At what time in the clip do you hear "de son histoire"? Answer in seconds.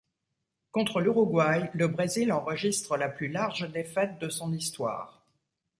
4.17-5.23